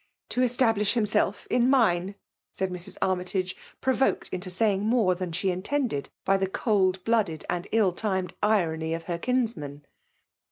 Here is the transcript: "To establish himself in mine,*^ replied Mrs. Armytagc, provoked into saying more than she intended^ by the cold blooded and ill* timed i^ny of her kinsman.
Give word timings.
"To 0.31 0.41
establish 0.41 0.95
himself 0.95 1.45
in 1.51 1.69
mine,*^ 1.69 2.15
replied 2.59 2.75
Mrs. 2.75 2.97
Armytagc, 3.03 3.53
provoked 3.81 4.29
into 4.29 4.49
saying 4.49 4.81
more 4.83 5.13
than 5.13 5.31
she 5.31 5.49
intended^ 5.55 6.07
by 6.25 6.37
the 6.37 6.49
cold 6.49 7.03
blooded 7.03 7.45
and 7.51 7.67
ill* 7.71 7.91
timed 7.91 8.33
i^ny 8.41 8.95
of 8.95 9.03
her 9.03 9.19
kinsman. 9.19 9.85